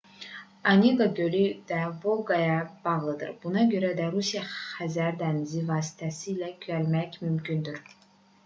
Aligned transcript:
oneqa 0.69 1.05
gölü 1.19 1.41
də 1.71 1.81
volqaya 2.05 2.55
bağlıdır 2.87 3.35
buna 3.43 3.65
görə 3.75 3.91
də 4.01 4.07
rusiyadan 4.15 4.49
xəzər 4.63 5.21
dənizi 5.21 5.63
vasitəsilə 5.71 6.51
gəlmək 6.67 7.21
mümkündür 7.27 7.83